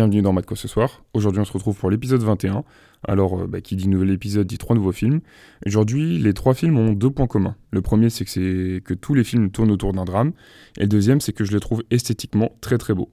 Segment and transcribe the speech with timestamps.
[0.00, 1.02] Bienvenue dans Matco ce soir.
[1.12, 2.64] Aujourd'hui, on se retrouve pour l'épisode 21.
[3.06, 5.20] Alors, euh, bah, qui dit nouvel épisode dit trois nouveaux films.
[5.66, 7.54] Aujourd'hui, les trois films ont deux points communs.
[7.70, 10.32] Le premier, c'est que, c'est que tous les films tournent autour d'un drame.
[10.78, 13.10] Et le deuxième, c'est que je les trouve esthétiquement très très beaux.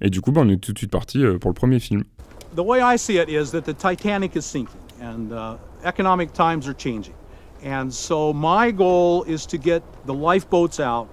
[0.00, 2.04] Et du coup, bah, on est tout de suite parti euh, pour le premier film.
[2.54, 6.68] The way I see it is that the Titanic is sinking and uh, economic times
[6.68, 7.14] are changing.
[7.66, 11.08] And so my goal is to get the lifeboats out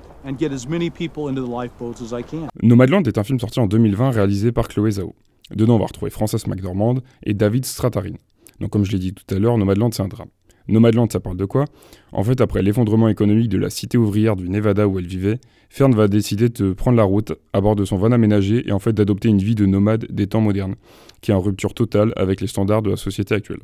[2.62, 5.16] Nomadland est un film sorti en 2020 réalisé par Chloé Zhao.
[5.56, 8.18] Dedans, on va retrouver Frances McDormand et David Strathairn.
[8.60, 10.30] Donc, comme je l'ai dit tout à l'heure, Nomadland, c'est un drame.
[10.68, 11.66] Nomadland, ça parle de quoi?
[12.12, 15.94] En fait, après l'effondrement économique de la cité ouvrière du Nevada où elle vivait, Fern
[15.94, 18.94] va décider de prendre la route à bord de son van aménagé et en fait
[18.94, 20.76] d'adopter une vie de nomade des temps modernes,
[21.22, 23.62] qui est en rupture totale avec les standards de la société actuelle.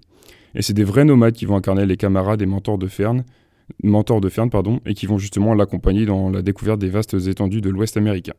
[0.56, 3.24] Et c'est des vrais nomades qui vont incarner les camarades et mentors de Fern,
[3.82, 7.62] mentors de Fern pardon, et qui vont justement l'accompagner dans la découverte des vastes étendues
[7.62, 8.34] de l'Ouest américain.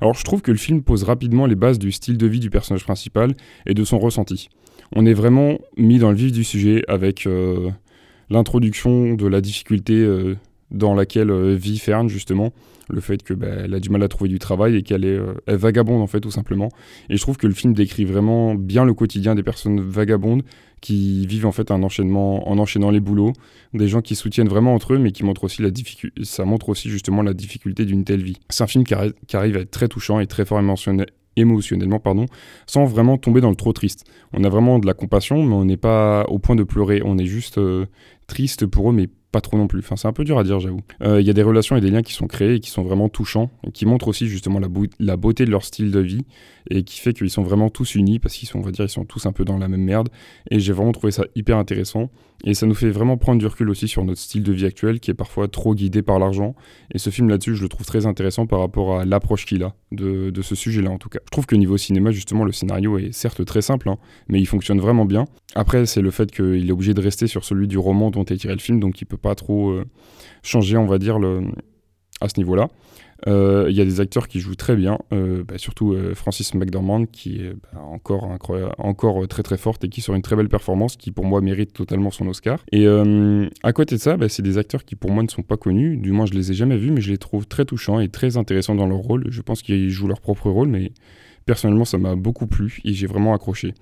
[0.00, 2.50] Alors je trouve que le film pose rapidement les bases du style de vie du
[2.50, 3.34] personnage principal
[3.66, 4.48] et de son ressenti.
[4.94, 7.70] On est vraiment mis dans le vif du sujet avec euh,
[8.30, 10.36] l'introduction de la difficulté euh,
[10.70, 12.52] dans laquelle euh, vit Fern justement,
[12.88, 15.18] le fait que bah, elle a du mal à trouver du travail et qu'elle est
[15.18, 16.68] euh, vagabonde en fait tout simplement.
[17.08, 20.42] Et je trouve que le film décrit vraiment bien le quotidien des personnes vagabondes
[20.80, 23.32] qui vivent en fait un enchaînement en enchaînant les boulots,
[23.74, 26.68] des gens qui soutiennent vraiment entre eux mais qui montrent aussi la difficulté ça montre
[26.68, 28.36] aussi justement la difficulté d'une telle vie.
[28.50, 31.06] C'est un film qui, arri- qui arrive à être très touchant et très fort émotionnel
[31.38, 32.24] émotionnellement pardon
[32.66, 35.66] sans vraiment tomber dans le trop triste on a vraiment de la compassion mais on
[35.66, 37.84] n'est pas au point de pleurer on est juste euh,
[38.26, 39.80] triste pour eux mais pas trop non plus.
[39.80, 40.80] Enfin, c'est un peu dur à dire, j'avoue.
[41.02, 42.82] Euh, Il y a des relations et des liens qui sont créés et qui sont
[42.82, 46.24] vraiment touchants et qui montrent aussi justement la, beauté de leur style de vie
[46.70, 48.90] et qui fait qu'ils sont vraiment tous unis parce qu'ils sont, on va dire, ils
[48.90, 50.08] sont tous un peu dans la même merde.
[50.50, 52.10] Et j'ai vraiment trouvé ça hyper intéressant
[52.44, 55.00] et ça nous fait vraiment prendre du recul aussi sur notre style de vie actuel
[55.00, 56.54] qui est parfois trop guidé par l'argent.
[56.92, 59.74] Et ce film là-dessus, je le trouve très intéressant par rapport à l'approche qu'il a
[59.92, 61.18] de, ce sujet-là en tout cas.
[61.24, 64.46] Je trouve que niveau cinéma, justement, le scénario est certes très simple, hein, mais il
[64.46, 65.24] fonctionne vraiment bien.
[65.54, 68.36] Après, c'est le fait qu'il est obligé de rester sur celui du roman dont est
[68.36, 69.84] tiré le film, donc il peut pas trop euh,
[70.42, 71.18] changer, on va dire,
[72.20, 72.68] à ce niveau-là.
[73.26, 76.54] Euh, Il y a des acteurs qui jouent très bien, euh, bah, surtout euh, Francis
[76.54, 78.28] McDormand qui est bah, encore,
[78.78, 81.72] encore très très forte et qui sort une très belle performance qui pour moi mérite
[81.72, 82.62] totalement son Oscar.
[82.72, 82.86] Et
[83.62, 85.96] à côté de ça, bah, c'est des acteurs qui pour moi ne sont pas connus,
[85.96, 88.36] du moins je les ai jamais vus, mais je les trouve très touchants et très
[88.36, 89.26] intéressants dans leur rôle.
[89.30, 90.92] Je pense qu'ils jouent leur propre rôle, mais
[91.46, 93.74] personnellement ça m'a beaucoup plu et j'ai vraiment accroché.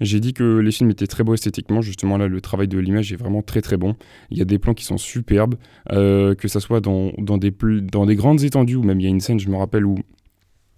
[0.00, 3.12] J'ai dit que les films étaient très beaux esthétiquement, justement là le travail de l'image
[3.12, 3.96] est vraiment très très bon.
[4.30, 5.56] Il y a des plans qui sont superbes,
[5.92, 7.52] euh, que ça soit dans, dans, des,
[7.82, 9.96] dans des grandes étendues, ou même il y a une scène, je me rappelle, où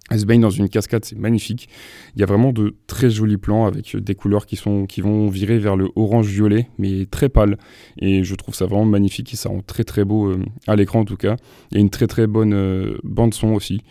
[0.09, 1.69] elle se baigne dans une cascade, c'est magnifique.
[2.15, 5.27] Il y a vraiment de très jolis plans avec des couleurs qui, sont, qui vont
[5.27, 7.57] virer vers le orange-violet, mais très pâle.
[7.99, 11.01] Et je trouve ça vraiment magnifique et ça rend très très beau euh, à l'écran
[11.01, 11.35] en tout cas.
[11.71, 13.81] Il y a une très très bonne euh, bande son aussi.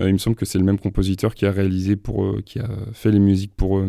[0.00, 3.12] Il me semble que c'est le même compositeur qui a réalisé pour, qui a fait
[3.12, 3.80] les musiques pour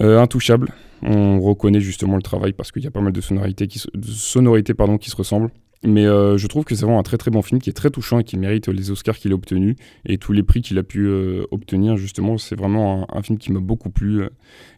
[0.00, 0.72] euh, Intouchable.
[1.02, 5.16] On reconnaît justement le travail parce qu'il y a pas mal de sonorités qui, se-
[5.16, 5.50] ressemblent.
[5.84, 7.90] Mais euh, je trouve que c'est vraiment un très très bon film qui est très
[7.90, 9.74] touchant et qui mérite les Oscars qu'il a obtenus
[10.06, 11.96] et tous les prix qu'il a pu euh, obtenir.
[11.96, 14.22] Justement, c'est vraiment un, film qui m'a beaucoup plu,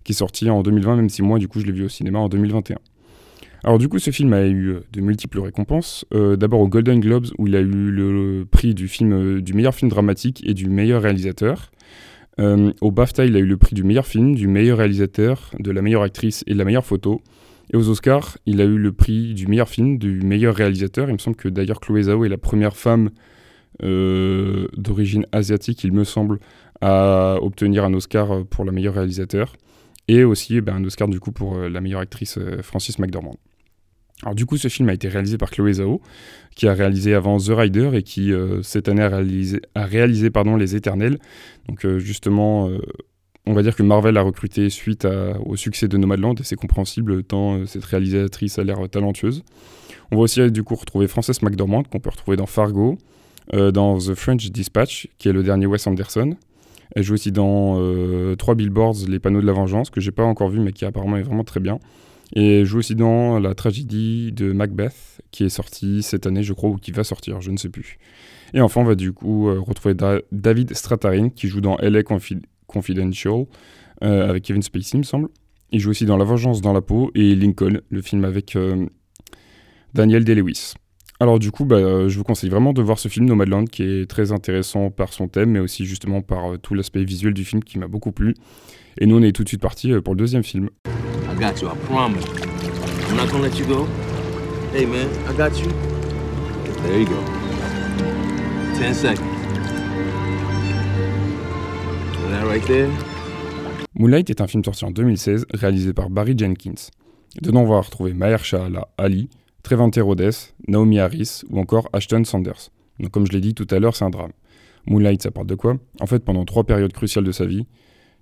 [0.03, 2.21] qui est sorti en 2020, même si moi, du coup, je l'ai vu au cinéma
[2.21, 2.79] en 2021.
[3.65, 6.07] Alors du coup, ce film a eu de multiples récompenses.
[6.11, 9.91] D'abord au Golden Globes, où il a eu le, prix du, film, du meilleur film
[9.91, 11.71] dramatique et du meilleur réalisateur.
[12.41, 15.71] Euh, au BAFTA, il a eu le prix du meilleur film, du meilleur réalisateur, de
[15.71, 17.23] la meilleure actrice et de la meilleure photo.
[17.73, 21.09] Et aux Oscars, il a eu le prix du meilleur film, du meilleur réalisateur.
[21.09, 23.11] Il me semble que d'ailleurs Chloé Zhao est la première femme
[23.83, 26.39] euh, d'origine asiatique, il me semble,
[26.81, 29.57] à obtenir un Oscar pour la meilleure réalisateur.
[30.07, 33.37] Et aussi eh ben, un Oscar du coup pour euh, la meilleure actrice Francis McDormand.
[34.25, 36.01] Alors du coup, ce film a été réalisé par Chloé Zhao,
[36.57, 40.75] qui a réalisé avant The Rider et qui euh, cette année a réalisé, pardon, Les
[40.75, 41.19] Éternels.
[41.69, 42.79] Donc euh, justement, euh,
[43.45, 45.07] on va dire que Marvel a recruté suite
[45.45, 49.43] au succès de Nomadland et c'est compréhensible tant cette réalisatrice a l'air talentueuse.
[50.11, 52.97] On va aussi du coup retrouver Frances McDormand qu'on peut retrouver dans Fargo,
[53.53, 56.37] dans The French Dispatch, qui est le dernier Wes Anderson.
[56.97, 57.75] Elle joue aussi dans
[58.37, 61.19] Trois Billboards, Les Panneaux de la Vengeance, que j'ai pas encore vu mais qui apparemment
[61.19, 61.79] est vraiment très bien.
[62.35, 66.71] Et joue aussi dans la tragédie de Macbeth, qui est sortie cette année, je crois,
[66.71, 67.99] ou qui va sortir, je ne sais plus.
[68.55, 72.01] Et enfin, on va du coup euh, retrouver Da- David Strathairn, qui joue dans LA
[72.03, 73.47] Confi- Confidential,
[74.03, 75.29] euh, avec Kevin Spacey, il me semble.
[75.71, 78.87] Il joue aussi dans La Vengeance dans la peau et Lincoln, le film avec euh,
[79.93, 80.75] Daniel Day-Lewis.
[81.21, 84.11] Alors du coup, bah, je vous conseille vraiment de voir ce film Nomadland, qui est
[84.11, 87.79] très intéressant par son thème, mais aussi justement par tout l'aspect visuel du film qui
[87.79, 88.35] m'a beaucoup plu.
[88.99, 90.71] Et nous, on est tout de suite parti pour le deuxième film.
[91.43, 92.25] I promise.
[93.09, 93.87] I'm not gonna let you go.
[94.73, 95.69] Hey, man, I got you.
[96.83, 97.25] There you go.
[98.93, 99.21] Seconds.
[102.47, 102.89] right there?
[103.95, 106.91] Moonlight est un film sorti en 2016, réalisé par Barry Jenkins.
[107.43, 109.29] Dedans, on va retrouver Mahershala Ali,
[109.63, 112.71] Trevante Rhodes, Naomi Harris ou encore Ashton Sanders.
[113.01, 114.33] Donc, comme je l'ai dit tout à l'heure, c'est un drame.
[114.87, 115.77] Moonlight, ça parle de quoi?
[116.01, 117.67] En fait, pendant trois périodes cruciales de sa vie,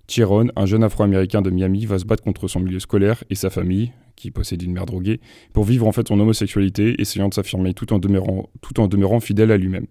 [0.07, 3.49] Tyrone, un jeune afro-américain de Miami, va se battre contre son milieu scolaire et sa
[3.49, 5.21] famille, qui possède une mère droguée,
[5.53, 9.87] pour vivre en fait son homosexualité, essayant de s'affirmer tout, en demeurant, fidèle à lui-même.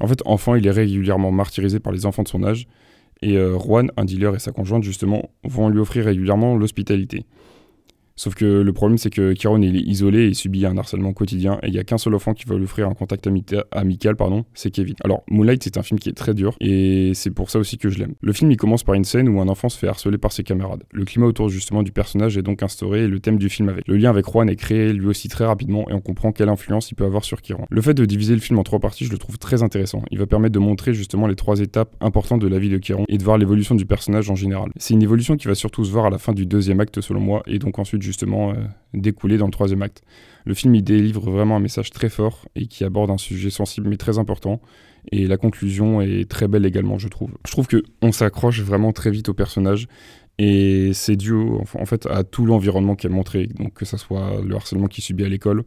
[0.00, 2.66] En fait, enfant, il est régulièrement martyrisé par les enfants de son âge,
[3.20, 7.24] et euh, Juan, un dealer et sa conjointe justement, vont lui offrir régulièrement l'hospitalité.
[8.16, 11.68] Sauf que le problème, c'est que Kieron est isolé et subit un harcèlement quotidien, et
[11.68, 13.28] il n'y a qu'un seul enfant qui va lui offrir un contact
[13.72, 14.94] amical, pardon, c'est Kevin.
[15.04, 17.88] Alors, Moonlight, c'est un film qui est très dur, et c'est pour ça aussi que
[17.88, 18.14] je l'aime.
[18.20, 20.42] Le film, il commence par une scène où un enfant se fait harceler par ses
[20.42, 20.82] camarades.
[20.92, 23.86] Le climat autour justement du personnage est donc instauré, et le thème du film avec.
[23.88, 26.90] Le lien avec Juan est créé lui aussi très rapidement, et on comprend quelle influence
[26.90, 27.66] il peut avoir sur Kieron.
[27.70, 30.02] Le fait de diviser le film en trois parties, je le trouve très intéressant.
[30.10, 33.04] Il va permettre de montrer justement les trois étapes importantes de la vie de Kieron,
[33.08, 34.70] et de voir l'évolution du personnage en général.
[34.76, 37.20] C'est une évolution qui va surtout se voir à la fin du deuxième acte, selon
[37.20, 38.50] moi, et donc ensuite justement...
[38.50, 38.56] Euh,
[38.94, 40.02] découler dans le troisième acte.
[40.44, 43.88] Le film il délivre vraiment un message très fort et qui aborde un sujet sensible
[43.88, 44.60] mais très important.
[45.10, 47.32] Et la conclusion est très belle également, je trouve.
[47.44, 49.88] Je trouve que on s'accroche vraiment très vite au personnage
[50.38, 53.46] et c'est dû en fait à tout l'environnement qui est montré.
[53.58, 55.64] Donc que ce soit le harcèlement qu'il subit à l'école,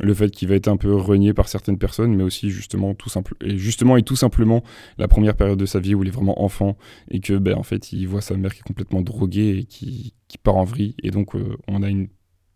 [0.00, 3.08] le fait qu'il va être un peu renié par certaines personnes, mais aussi justement tout
[3.08, 4.62] simple et justement et tout simplement
[4.98, 6.76] la première période de sa vie où il est vraiment enfant
[7.10, 10.14] et que ben en fait il voit sa mère qui est complètement droguée et qui,
[10.28, 12.08] qui part en vrille et donc euh, on a une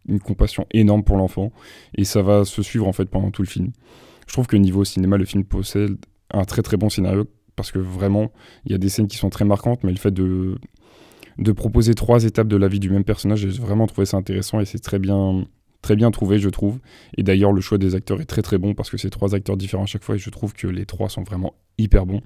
[0.09, 1.53] une compassion énorme pour l'enfant
[1.95, 3.71] et ça va se suivre en fait pendant tout le film.
[4.27, 5.97] Je trouve que niveau cinéma, le film possède
[6.31, 7.25] un très très bon scénario
[7.57, 8.33] parce que vraiment
[8.65, 10.59] il y a des scènes qui sont très marquantes, mais le fait de
[11.39, 14.61] de proposer trois étapes de la vie du même personnage, j'ai vraiment trouvé ça intéressant
[14.61, 15.47] et c'est très bien
[15.83, 16.79] très bien trouvé, je trouve.
[17.19, 19.57] Et d'ailleurs, le choix des acteurs est très très bon parce que c'est trois acteurs
[19.57, 22.23] différents à chaque fois et je trouve que les trois sont vraiment hyper bons.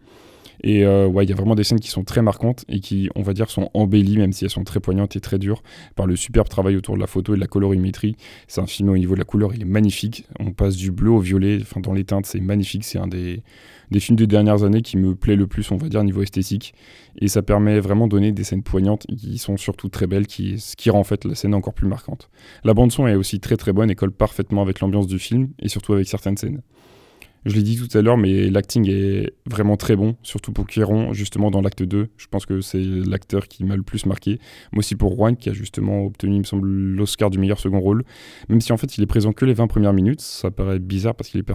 [0.63, 3.09] Et euh, ouais, il y a vraiment des scènes qui sont très marquantes et qui,
[3.15, 5.63] on va dire, sont embellies, même si elles sont très poignantes et très dures,
[5.95, 8.17] par le superbe travail autour de la photo et de la colorimétrie.
[8.49, 10.27] C'est un film au niveau de la couleur, il est magnifique.
[10.41, 12.85] On passe du bleu au violet, enfin dans les teintes, c'est magnifique.
[12.85, 13.43] C'est un des,
[13.91, 16.75] des films des dernières années qui me plaît le plus, on va dire, niveau esthétique.
[17.19, 20.59] Et ça permet vraiment de donner des scènes poignantes qui sont surtout très belles, qui,
[20.59, 22.31] ce qui rend en fait la scène encore plus marquante.
[22.65, 25.69] La bande-son est aussi très très bonne et colle parfaitement avec l'ambiance du film et
[25.69, 26.63] surtout avec certaines scènes.
[27.47, 31.13] Je l'ai dit tout à l'heure, mais l'acting est vraiment très bon, surtout pour Kéron,
[31.13, 32.09] justement dans l'acte 2.
[32.17, 34.41] Je pense que c'est l'acteur qui m'a le plus marqué.
[34.73, 37.79] Moi aussi pour Juan, qui a justement obtenu, il me semble, l'Oscar du meilleur second
[37.79, 38.03] rôle.
[38.49, 41.15] Même si en fait il est présent que les 20 premières minutes, ça paraît bizarre
[41.15, 41.53] parce qu'il est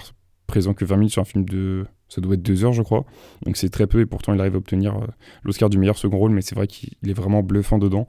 [0.47, 1.85] présent que 20 minutes sur un film de.
[2.07, 3.03] Ça doit être 2 heures, je crois.
[3.45, 5.07] Donc c'est très peu et pourtant il arrive à obtenir euh,
[5.43, 8.07] l'Oscar du meilleur second rôle, mais c'est vrai qu'il est vraiment bluffant dedans.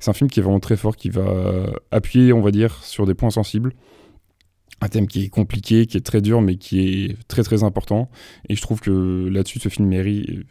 [0.00, 3.04] C'est un film qui est vraiment très fort, qui va appuyer, on va dire, sur
[3.04, 3.74] des points sensibles
[4.80, 8.10] un thème qui est compliqué, qui est très dur, mais qui est très très important.
[8.48, 9.90] Et je trouve que là-dessus, ce film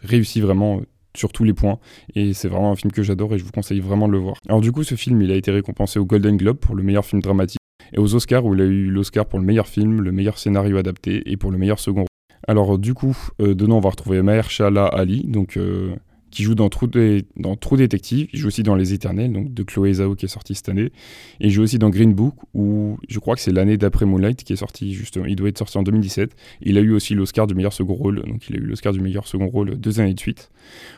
[0.03, 0.81] réussit vraiment
[1.15, 1.79] sur tous les points.
[2.15, 4.35] Et c'est vraiment un film que j'adore et je vous conseille vraiment de le voir.
[4.47, 7.06] Alors du coup, ce film, il a été récompensé au Golden Globe pour le meilleur
[7.06, 7.59] film dramatique
[7.94, 10.77] et aux Oscars où il a eu l'Oscar pour le meilleur film, le meilleur scénario
[10.77, 12.06] adapté et pour le meilleur second.
[12.47, 15.95] Alors du coup, euh, dedans on va retrouver Mahershala Ali, donc euh,
[16.37, 16.87] qui joue dans True,
[17.35, 20.29] dans True Detective, il joue aussi dans Les Éternels, donc de Chloé Zhao qui est
[20.29, 20.91] sorti cette année,
[21.39, 24.44] et il joue aussi dans Green Book, où je crois que c'est l'année d'après Moonlight
[24.44, 26.35] qui est sorti justement, il doit être sorti en 2017.
[26.61, 29.01] Il a eu aussi l'Oscar du meilleur second rôle, donc il a eu l'Oscar du
[29.01, 30.51] meilleur second rôle deux années de suite.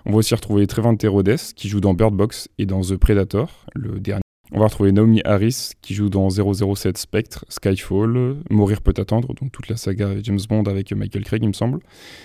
[0.06, 3.66] On va aussi retrouver Trevante Rhodes qui joue dans Bird Box et dans The Predator,
[3.76, 8.96] le dernier on va retrouver Naomi Harris qui joue dans 007 Spectre, Skyfall, Mourir peut
[8.98, 11.80] attendre, donc toute la saga James Bond avec Michael Craig, il me semble.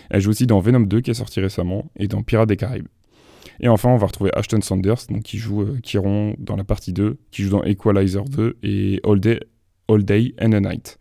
[0.08, 2.88] Elle joue aussi dans Venom 2 qui est sorti récemment et dans Pirates des Caraïbes.
[3.60, 6.92] Et enfin, on va retrouver Ashton Sanders, donc qui joue euh, Chiron dans la partie
[6.92, 9.40] 2, qui joue dans Equalizer 2 et All Day,
[9.88, 10.98] All Day and a Night.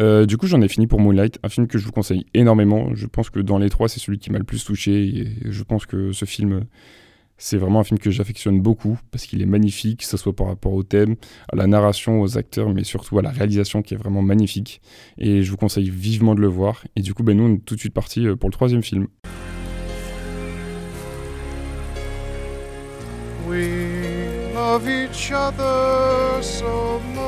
[0.00, 2.94] Euh, du coup, j'en ai fini pour Moonlight, un film que je vous conseille énormément.
[2.94, 5.04] Je pense que dans les trois, c'est celui qui m'a le plus touché.
[5.04, 6.64] Et je pense que ce film,
[7.36, 10.46] c'est vraiment un film que j'affectionne beaucoup parce qu'il est magnifique, que ce soit par
[10.46, 11.16] rapport au thème,
[11.52, 14.80] à la narration, aux acteurs, mais surtout à la réalisation qui est vraiment magnifique.
[15.18, 16.84] Et je vous conseille vivement de le voir.
[16.96, 18.82] Et du coup, ben, nous, on est tout de suite parti euh, pour le troisième
[18.82, 19.08] film.
[24.72, 27.22] Each other so much.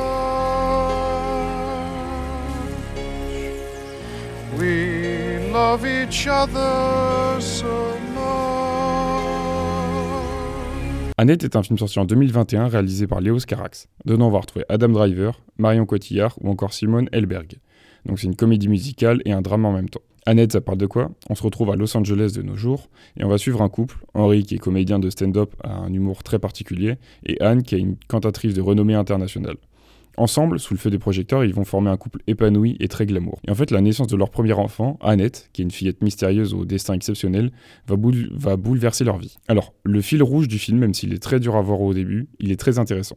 [4.58, 7.66] We love each other so
[11.18, 13.88] Annette est un film sorti en 2021 réalisé par Léo Carax.
[14.06, 17.58] Dedans, on va retrouver Adam Driver, Marion Cotillard ou encore Simone Elberg.
[18.06, 20.00] Donc c'est une comédie musicale et un drame en même temps.
[20.26, 21.10] Annette, ça parle de quoi?
[21.28, 22.88] On se retrouve à Los Angeles de nos jours
[23.18, 26.22] et on va suivre un couple, Henri qui est comédien de stand-up à un humour
[26.22, 29.56] très particulier et Anne qui est une cantatrice de renommée internationale.
[30.16, 33.40] Ensemble, sous le feu des projecteurs, ils vont former un couple épanoui et très glamour.
[33.46, 36.54] Et en fait, la naissance de leur premier enfant, Annette, qui est une fillette mystérieuse
[36.54, 37.50] au destin exceptionnel,
[37.88, 37.96] va,
[38.30, 39.38] va bouleverser leur vie.
[39.48, 42.28] Alors, le fil rouge du film, même s'il est très dur à voir au début,
[42.38, 43.16] il est très intéressant.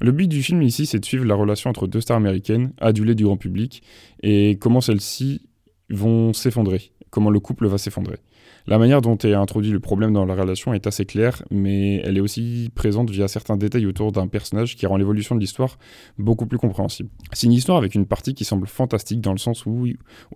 [0.00, 3.16] Le but du film ici, c'est de suivre la relation entre deux stars américaines, adulées
[3.16, 3.82] du grand public,
[4.22, 5.42] et comment celles-ci
[5.90, 8.18] vont s'effondrer, comment le couple va s'effondrer.
[8.66, 12.18] La manière dont est introduit le problème dans la relation est assez claire, mais elle
[12.18, 15.78] est aussi présente via certains détails autour d'un personnage qui rend l'évolution de l'histoire
[16.18, 17.08] beaucoup plus compréhensible.
[17.32, 19.86] C'est une histoire avec une partie qui semble fantastique dans le sens où,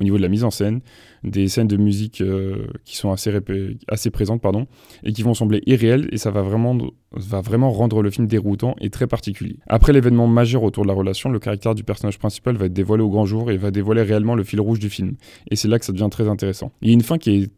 [0.00, 0.80] au niveau de la mise en scène,
[1.24, 4.66] des scènes de musique euh, qui sont assez, présentes pardon,
[5.04, 6.78] et qui vont sembler irréelles, et ça va vraiment,
[7.12, 9.58] va vraiment rendre le film déroutant et très particulier.
[9.66, 13.02] Après l'événement majeur autour de la relation, le caractère du personnage principal va être dévoilé
[13.02, 15.16] au grand jour et va dévoiler réellement le fil rouge du film.
[15.50, 16.61] Et c'est là que ça devient très intéressant.
[16.82, 17.50] Il y a une fin qui est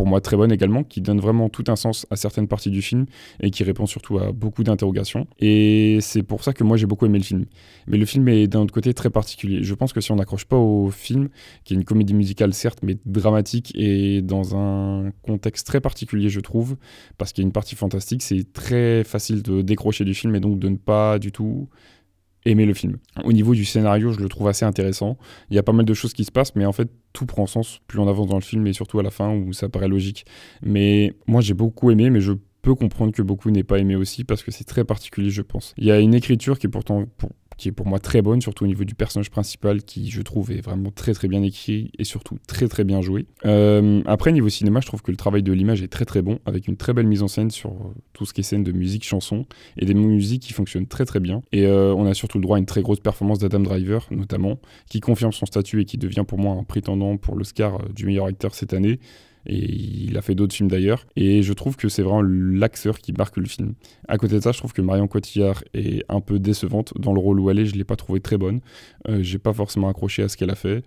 [0.00, 2.80] pour moi très bonne également, qui donne vraiment tout un sens à certaines parties du
[2.80, 3.04] film
[3.42, 5.26] et qui répond surtout à beaucoup d'interrogations.
[5.40, 7.44] Et c'est pour ça que moi j'ai beaucoup aimé le film.
[7.86, 9.62] Mais le film est d'un autre côté très particulier.
[9.62, 11.28] Je pense que si on n'accroche pas au film,
[11.64, 16.40] qui est une comédie musicale certes, mais dramatique et dans un contexte très particulier je
[16.40, 16.76] trouve,
[17.18, 20.40] parce qu'il y a une partie fantastique, c'est très facile de décrocher du film et
[20.40, 21.68] donc de ne pas du tout
[22.44, 22.98] aimer le film.
[23.24, 25.18] Au niveau du scénario, je le trouve assez intéressant.
[25.50, 27.46] Il y a pas mal de choses qui se passent, mais en fait, tout prend
[27.46, 29.88] sens plus on avance dans le film et surtout à la fin où ça paraît
[29.88, 30.24] logique.
[30.62, 32.32] Mais moi, j'ai beaucoup aimé, mais je
[32.62, 35.74] peux comprendre que beaucoup n'aient pas aimé aussi parce que c'est très particulier, je pense.
[35.76, 38.40] Il y a une écriture qui est pourtant, pour, qui est pour moi très bonne,
[38.40, 41.92] surtout au niveau du personnage principal, qui je trouve est vraiment très très bien écrit
[41.98, 43.26] et surtout très très bien joué.
[43.44, 46.38] Euh, après, niveau cinéma, je trouve que le travail de l'image est très très bon,
[46.46, 48.72] avec une très belle mise en scène sur euh, tout ce qui est scène de
[48.72, 49.44] musique, chanson,
[49.76, 51.42] et des musiques qui fonctionnent très très bien.
[51.52, 54.58] Et euh, on a surtout le droit à une très grosse performance d'Adam Driver, notamment,
[54.88, 58.24] qui confirme son statut et qui devient pour moi un prétendant pour l'Oscar du meilleur
[58.24, 59.00] acteur cette année
[59.46, 61.06] et il a fait d'autres films d'ailleurs.
[61.16, 63.74] Et je trouve que c'est vraiment l'acteur qui marque le film.
[64.08, 67.20] À côté de ça, je trouve que Marion Cotillard est un peu décevante dans le
[67.20, 67.66] rôle où elle est.
[67.66, 68.60] Je l'ai pas trouvée très bonne.
[69.08, 70.84] Euh, j'ai pas forcément accroché à ce qu'elle a fait.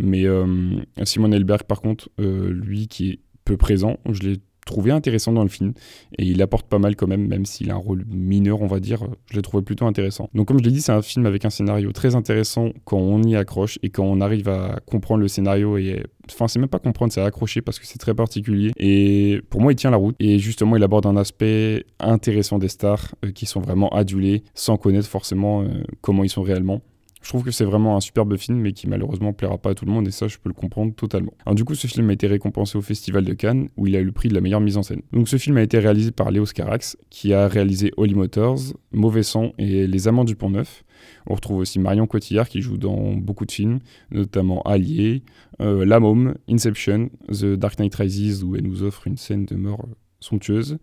[0.00, 4.90] Mais euh, Simon Elberg, par contre, euh, lui qui est peu présent, je l'ai trouvé
[4.90, 5.72] intéressant dans le film
[6.18, 8.80] et il apporte pas mal quand même, même s'il a un rôle mineur, on va
[8.80, 9.06] dire.
[9.30, 10.28] Je l'ai trouvé plutôt intéressant.
[10.34, 13.22] Donc, comme je l'ai dit, c'est un film avec un scénario très intéressant quand on
[13.22, 16.02] y accroche et quand on arrive à comprendre le scénario et
[16.32, 18.72] Enfin, c'est même pas comprendre, c'est accrocher parce que c'est très particulier.
[18.76, 20.16] Et pour moi, il tient la route.
[20.18, 24.76] Et justement, il aborde un aspect intéressant des stars euh, qui sont vraiment adulés sans
[24.76, 26.80] connaître forcément euh, comment ils sont réellement.
[27.24, 29.86] Je trouve que c'est vraiment un superbe film, mais qui malheureusement plaira pas à tout
[29.86, 31.32] le monde, et ça, je peux le comprendre totalement.
[31.52, 34.04] Du coup, ce film a été récompensé au Festival de Cannes, où il a eu
[34.04, 35.00] le prix de la meilleure mise en scène.
[35.10, 38.58] Donc, ce film a été réalisé par Léo Scarax, qui a réalisé Holly Motors,
[38.92, 40.84] Mauvais Sang et Les Amants du Pont-Neuf.
[41.26, 43.78] On retrouve aussi Marion Cotillard, qui joue dans beaucoup de films,
[44.10, 45.22] notamment Allier,
[45.62, 49.56] euh, La Môme, Inception, The Dark Knight Rises, où elle nous offre une scène de
[49.56, 49.86] mort
[50.24, 50.78] somptueuse,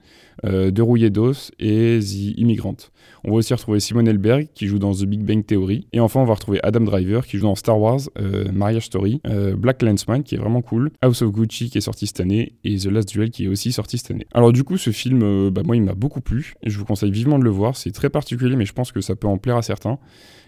[0.45, 2.77] euh, De d'Os et The Immigrant.
[3.24, 5.88] On va aussi retrouver Simone Elberg qui joue dans The Big Bang Theory.
[5.93, 9.21] Et enfin, on va retrouver Adam Driver qui joue dans Star Wars, euh, Marriage Story,
[9.27, 12.53] euh, Black Landsman qui est vraiment cool, House of Gucci qui est sorti cette année
[12.63, 14.27] et The Last Duel qui est aussi sorti cette année.
[14.33, 17.39] Alors du coup, ce film, bah, moi, il m'a beaucoup plu je vous conseille vivement
[17.39, 17.75] de le voir.
[17.75, 20.00] C'est très particulier, mais je pense que ça peut en plaire à certains.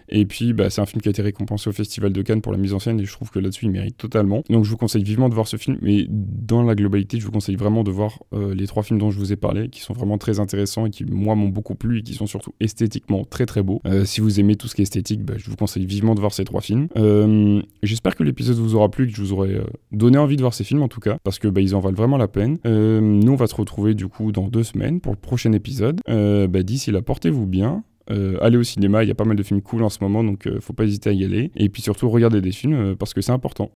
[0.08, 2.52] Et puis, bah, c'est un film qui a été récompensé au Festival de Cannes pour
[2.52, 4.42] la mise en scène et je trouve que là-dessus, il mérite totalement.
[4.50, 5.78] Donc, je vous conseille vivement de voir ce film.
[5.82, 9.10] Mais dans la globalité, je vous conseille vraiment de voir euh, les trois films dont
[9.10, 11.98] je vous ai parlé, qui sont vraiment très intéressants et qui, moi, m'ont beaucoup plu
[11.98, 13.80] et qui sont surtout esthétiquement très très beaux.
[13.86, 16.20] Euh, si vous aimez tout ce qui est esthétique, bah, je vous conseille vivement de
[16.20, 16.88] voir ces trois films.
[16.96, 19.60] Euh, j'espère que l'épisode vous aura plu, que je vous aurai
[19.92, 21.96] donné envie de voir ces films en tout cas, parce que bah, ils en valent
[21.96, 22.58] vraiment la peine.
[22.64, 26.00] nous, on va se retrouver du coup dans deux semaines pour le prochain épisode.
[26.06, 27.82] Bah, d'ici là, portez-vous bien.
[28.10, 30.22] Euh, allez au cinéma, il y a pas mal de films cool en ce moment,
[30.22, 31.50] donc euh, faut pas hésiter à y aller.
[31.56, 33.70] Et puis surtout, regardez des films euh, parce que c'est important.